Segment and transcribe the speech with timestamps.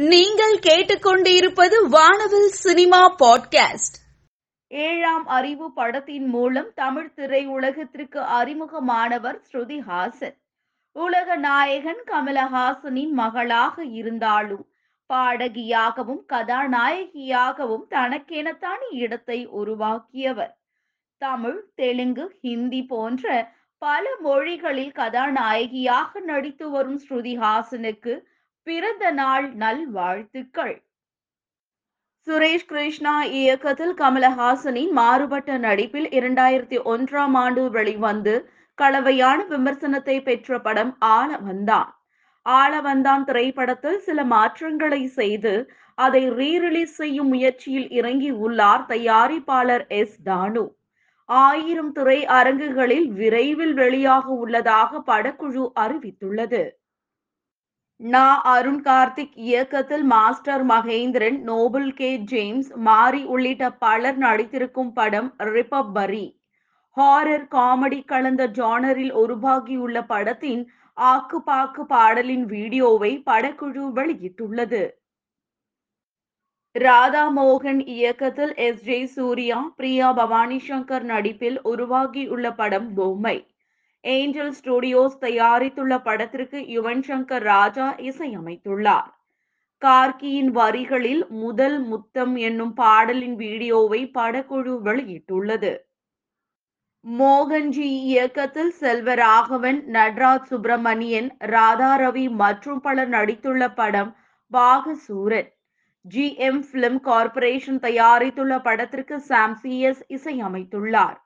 [0.00, 3.96] நீங்கள் கேட்டுக்கொண்டிருப்பது வானவில் சினிமா பாட்காஸ்ட்.
[4.68, 10.36] ஏழாம் அறிவு படத்தின் மூலம் தமிழ் திரையுலகத்திற்கு அறிமுகமானவர் ஸ்ருதி ஹாசன்.
[10.92, 14.68] உலக நாயகன் கமலஹாசனின் மகளாக இருந்தாலும்
[15.14, 20.58] பாடகியாகவும் கதாநாயகியாகவும் தனக்கெனத்தான இடத்தை உருவாக்கியவர்.
[21.18, 28.20] தமிழ் தெலுங்கு ஹிந்தி போன்ற பல மொழிகளில் கதாநாயகியாக நடித்து வரும் ஸ்ருதி ஹாசனுக்கு
[28.68, 30.82] பிறந்த நாள் நல்வாழ்த்துக்கள்.
[32.26, 38.34] சுரேஷ் கிருஷ்ணா இயக்கத்தில் கமலஹாசனின் மாறுபட்ட நடிப்பில் இரண்டாயிரத்தி ஒன்றாம் ஆண்டு வெளிவந்து
[38.74, 41.90] கலவையான விமர்சனத்தை பெற்ற படம் ஆளவந்தான்
[42.46, 50.18] ஆளவந்தான் திரைப்படத்தில் சில மாற்றங்களை செய்து அதை ரீரிலீஸ் செய்யும் முயற்சியில் இறங்கி உள்ளார் தயாரிப்பாளர் எஸ்.
[50.24, 50.64] தானு.
[51.28, 56.62] ஆயிரம் துறை அரங்குகளில் விரைவில் வெளியாக உள்ளதாக படக்குழு அறிவித்துள்ளது.
[58.00, 66.26] நா அருண் கார்த்திக் இயக்கத்தில் master Mahendran Noble K James Mari உள்ளிட்ட பலர் நடித்திருக்கும் படம் ரிப்பப்பரி.
[66.96, 70.62] ஹாரர் காமெடி கலந்த ஜானரில் உருவாகியுள்ள படத்தின்
[70.96, 74.82] ஆக்கு பாக்கு பாடலின் வீடியோவை படக்குழு வெளியிட்டுள்ளது.
[76.72, 83.36] ராதா மோகன் இயக்கத்தில் எஸ் ஜே சூர்யா பிரியா பவானி சங்கர் நடிப்பில் உருவாகியுள்ள படம் பொம்மை.
[84.14, 89.10] ஏஞ்சல் ஸ்டுடியோஸ் தயாரித்துள்ள படத்திற்கு யுவன் சங்கர் ராஜா இசையமைத்துள்ளார்.
[89.82, 95.72] கார்கியின் வரிகளில் முதல் முத்தம் என்னும் பாடலின் வீடியோவை படக்குழு வெளியிட்டுள்ளது.
[97.04, 104.10] மோகன்ஜி இயக்கத்தில் செல்வராகவன் நட்ராஜ் சுப்பிரமணியன் ராதா ரவி மற்றும் பலர் நடித்துள்ள படம்
[104.52, 105.48] Bakasuran.
[106.04, 111.18] G M film corporation தயாரித்துள்ள படத்திற்கு சாம்சிஎஸ் இசையமைத்துள்ளார்.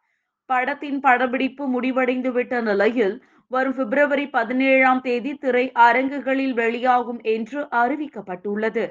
[0.53, 3.15] படத்தின் படப்பிடிப்பு முடிவடைந்துவிட்ட நிலையில்
[3.51, 8.85] வரும் பிப்ரவரி பதினேழாம் தேதி திரை அரங்குகளில் வெளியாகும் என்று அறிவிக்கப்பட்டுள்ளது.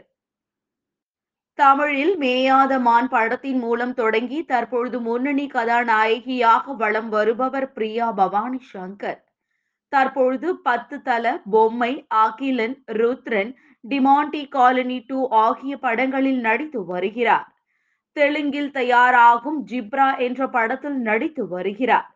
[1.59, 9.19] தமிழில் மேயாத மான் படத்தின் மூலம் தொடங்கி தற்பொழுது முன்னணி கதாநாயகியாக வலம் வருபவர் பிரியா பவானி சங்கர்
[9.93, 11.91] தற்பொழுது Pathu Thala Bommai
[12.23, 13.51] Agilan Rudhran
[13.83, 17.47] Demonte colony two ஆகிய படங்களில் நடித்து வருகிறார்.
[18.11, 22.09] தெலுங்கில் தயாராகும் ஜிப்ரா என்ற படத்தில் நடித்து வருகிறார்.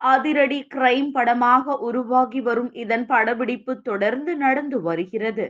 [0.00, 5.46] அதிரடி கிரைம் படமாக உருவாகி வரும் இதன் படப்பிடிப்பு தொடர்ந்து நடந்து வருகிறது.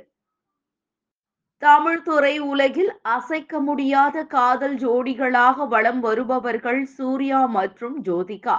[1.62, 8.56] தமிழ் துறை உலகில் அசைக்க முடியாத காதல் ஜோடிகளாக வலம் வருபவர்கள் சூர்யா மற்றும் ஜோதிகா.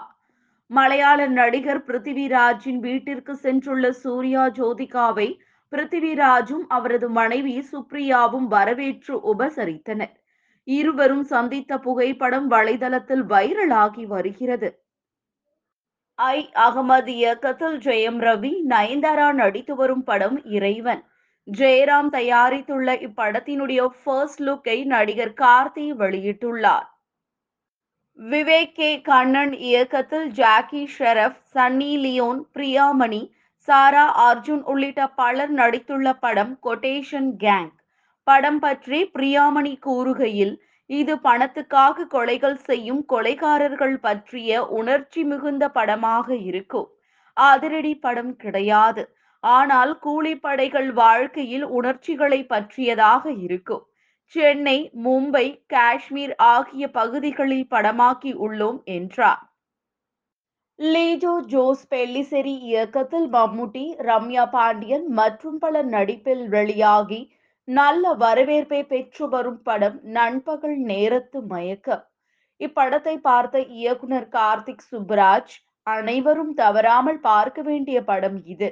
[0.71, 5.27] மலையாள நடிகர் பிருத்திவிராஜின் வீட்டிற்கு சென்றுள்ள சூர்யா ஜோதிகாவை
[5.73, 10.15] பிருத்திவிராஜும் அவரது மனைவி சுப்ரியாவும் வரவேற்று உபசரித்தனர்.
[10.67, 14.69] இருவரும் சந்தித்த புகைப்படம் வலைதளத்தில் வைரலாகி வருகிறது.
[16.15, 16.49] ஐ.
[16.55, 21.03] அகமது இயக்கத்தில் ஜெயம் ரவி நயன்தாரா நடித்து வரும் படம் இறைவன்.
[21.57, 26.87] ஜெயராம் தயாரித்துள்ள இப்படத்தினுடைய ஃபர்ஸ்ட் லுக்கை நடிகர் கார்த்தி வெளியிட்டுள்ளார்.
[28.19, 29.01] விவேக் கே.
[29.01, 33.21] கண்ணன் இயக்கத்தில் Jackie Shroff Sunny Leone Priyamani
[33.67, 37.71] Sara Arjun உள்ளிட்ட பலர் நடித்துள்ள படம் கொட்டேஷன் கேங்.
[38.27, 40.55] படம் பற்றி பிரியாமணி கூறுகையில்
[40.89, 46.87] இது பணத்துக்காக கொலைகள் செய்யும் கொலைகாரர்கள் பற்றிய உணர்ச்சி மிகுந்த படமாக இருக்கும்.
[47.37, 49.03] அதிரடி படம் கிடையாது.
[49.43, 53.83] ஆனால் கூலிப்படைகள் வாழ்க்கையில் உணர்ச்சிகளை பற்றியதாக இருக்கும்.
[54.35, 59.43] சென்னை மும்பை காஷ்மீர் ஆகிய பகுதிகளில் படமாக்கி உள்ளோம் என்றார்.
[60.79, 67.21] லீஜோ ஜோஸ் பெல்லிசெரி இயக்கத்தில் மம்முட்டி ரம்யா பாண்டியன் மற்றும் பலர் நடிப்பில் வெளியாகி
[67.67, 72.03] நல்ல வரவேற்பை பெற்று வரும் படம் நண்பகல் நேரத்து மயக்கம்.
[72.59, 78.69] இப்படத்தை பார்த்த இயக்குனர் கார்த்திக் சுப்ராஜ் அனைவரும் தவறாமல் பார்க்க வேண்டிய படம் இது.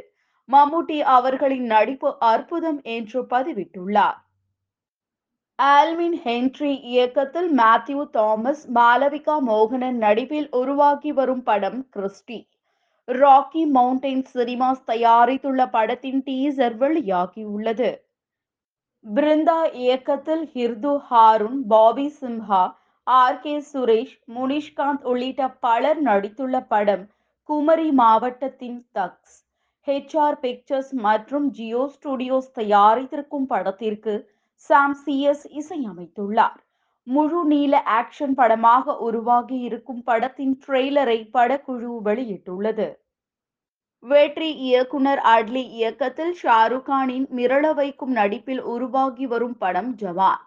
[0.49, 4.17] மம்முட்டி அவர்களின் நடிப்பு அற்புதம் என்று பதிவிட்டுள்ளார்.
[5.59, 12.39] ஆல்வின் ஹென்ட்ரி இயக்கத்தில் மேத்யூ தாமஸ் மாலவிகா மோகனன் நடிப்பில் உருவாகி வரும் படம் கிறிஸ்டி.
[13.07, 17.91] ராக்கி மவுண்டைன் சினிமாஸ் தயாரித்துள்ள படத்தின் டீசர் வெளியாகியுள்ளது.
[19.05, 22.61] பிருந்தா இயக்கத்தில் Hridhu Haroon Bobby Simha
[23.07, 23.39] R.
[23.39, 23.53] K.
[23.71, 27.03] Suresh Munishkanth உள்ளிட்ட பலர் நடித்துள்ள படம்
[27.49, 29.35] குமரி மாவட்டத்தின் தக்ஸ்.
[29.87, 34.15] ஹெச்ஆர் பிக்சர்ஸ் மற்றும் ஜியோ ஸ்டுடியோஸ் தயாரித்திருக்கும் படத்திற்கு
[34.69, 36.59] சாம் சிஎஸ் இசையமைத்துள்ளார்.
[37.07, 42.87] முழு நீள ஆக்ஷன் படமாக உருவாகி இருக்கும் படத்தின் ட்ரெய்லரை படக்குழு வெளியிட்டுள்ளது.
[44.05, 50.41] வெற்றி இயக்குனர் அட்லி இயக்கத்தில் ஷாருக் கானின் மிரள வைக்கும் நடிப்பில் உருவாகி வரும் படம் ஜவான்.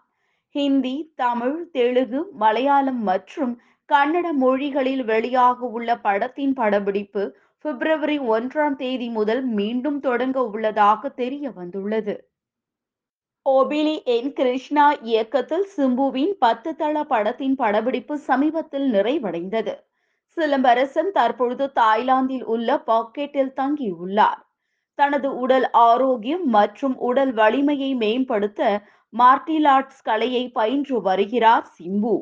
[0.55, 3.55] ஹிந்தி தமிழ் தெலுங்கு மலையாளம் மற்றும்
[3.89, 7.25] கன்னட மொழிகளில் வெளியாக உள்ள படத்தின் படப்பிடிப்பு
[7.65, 12.17] பிப்ரவரி ஒன்றாம் தேதி முதல் மீண்டும் தொடங்க உள்ளதாக தெரிய வந்துள்ளது.
[13.47, 19.75] ஒபிலி என் கிருஷ்ணா இயக்கத்தில் சிம்புவின் பத்து தள படத்தின் படப்பிடிப்பு சமீபத்தில் நிறைவடைந்தது.
[20.38, 24.40] சிலம்பரசன் தற்பொழுது தாய்லாந்தில் உள்ள பாக்கெட்டில் தங்கியுள்ளார்.
[24.94, 32.17] தனது உடல் ஆரோக்கியம் மற்றும் உடல் வலிமையை மேம்படுத்த மார்டில் ஆர்ட்ஸ் கலையை பயின்று வருகிறார் சிம்பு.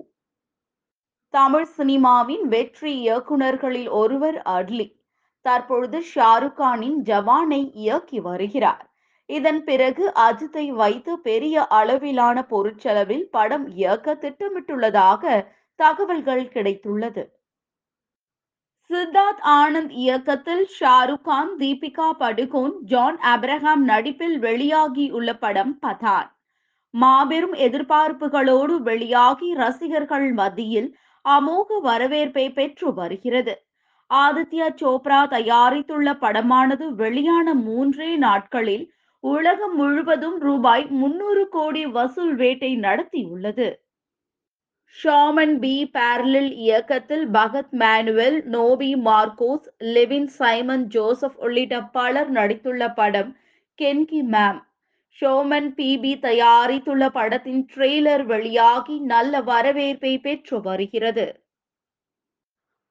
[1.30, 4.94] தமிழ் சினிமாவின் வெற்றி இயக்குனர்களில் ஒருவர் அட்லி.
[5.40, 8.84] தற்பொழுது ஷாருக் கானின் ஜவானை இயக்கி வருகிறார்.
[9.26, 17.24] இதன் பிறகு அஜித்தை வைத்து பெரிய அளவிலான பொருட்செலவில் படம் இயக்க திட்டமிட்டுள்ளதாக தகவல்கள் கிடைத்துள்ளது.
[18.91, 26.29] சித்தார்த் ஆனந்த் இயக்கத்தில் ஷாருக் கான் தீபிகா படுகோன் ஜான் அப்ரஹாம் நடிப்பில் வெளியாகியுள்ள படம் பதான்
[26.94, 30.88] மாபெரும் எதிர்பார்ப்புகளோடு வெளியாகி ரசிகர்கள் மத்தியில்
[31.25, 33.55] அமோக வரவேற்பை பெற்று வருகிறது.
[34.11, 38.87] ஆதித்யா சோப்ரா தயாரித்துள்ள படமானது வெளியான மூன்றே நாட்களில்
[39.25, 43.69] உலகம் முழுவதும் ரூபாய் முன்னூறு கோடி வசூல் வேட்டை நடத்தியுள்ளது.
[44.94, 53.31] ஷாமன் பி பேரலில் இயக்கத்தில் Bhagath Manuel Noby Marcose Levin Simon Joseph உள்ளிட்ட பலர் நடித்துள்ள படம்
[53.79, 54.61] கென்கி மேம்.
[55.19, 61.27] ஷோமன் பிபி தயாரித்துள்ள படத்தின் ட்ரெய்லர் வெளியாகி நல்ல வரவேற்பை பெற்று வருகிறது.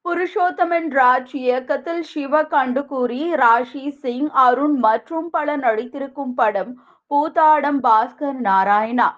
[0.04, 6.72] புருஷோத்தமன் ராஜ் இயக்கத்தில் சிவ கண்டுகூரி ராஷி சிங் அருண் மற்றும் பலர் நடித்திருக்கும் படம்
[7.10, 9.08] பூத்தாடம் பாஸ்கர் நாராயணா.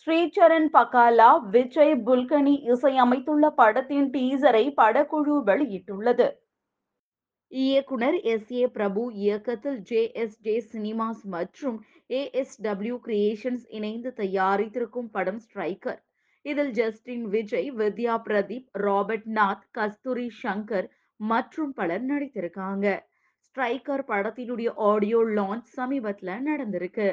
[0.00, 6.26] ஸ்ரீசரண் பகாலா விஜய் புல்கனி இசையமைத்துள்ள படத்தின் டீசரை படக்குழு வெளியிட்டுள்ளது.
[7.52, 8.50] இயக்குனர் எஸ்.
[8.52, 8.66] ஏ.
[8.66, 10.02] பிரபு இயக்கத்தில் ஜே.
[10.14, 10.38] எஸ்.
[10.40, 10.54] ஜே.
[10.72, 11.78] சினிமாஸ் மற்றும்
[12.10, 16.00] ஏஎஸ்டபிள்யூ கிரியேஷன்ஸ் இணைந்து தயாரித்திருக்கும் படம் ஸ்ட்ரைக்கர்.
[16.44, 20.88] இதில் ஜஸ்டின் விஜய் வித்யா பிரதீப் ராபர்ட் நாத் கஸ்தூரி சங்கர்
[21.20, 22.86] மற்றும் பலர் நடித்திருக்காங்க.
[23.46, 27.08] ஸ்ட்ரைக்கர் படத்தினுடைய ஆடியோ லான்ச் சமீபத்தில் நடந்திருக்கு.